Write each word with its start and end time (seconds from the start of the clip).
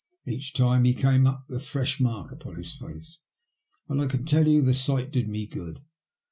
Each 0.25 0.51
time 0.51 0.85
he 0.85 0.95
came 0.95 1.27
up 1.27 1.45
with 1.47 1.61
a 1.61 1.63
fresb 1.63 1.99
mark 2.01 2.31
upon 2.31 2.55
his 2.55 2.73
face, 2.73 3.19
and 3.87 4.01
I 4.01 4.07
can 4.07 4.25
tell 4.25 4.47
you 4.47 4.63
the 4.63 4.73
sight 4.73 5.11
did 5.11 5.27
me 5.27 5.45
good. 5.45 5.81